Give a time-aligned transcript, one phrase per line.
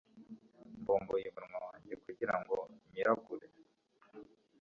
[0.79, 2.09] mbumbuye umunwa wanjye ngo
[2.93, 3.47] miragure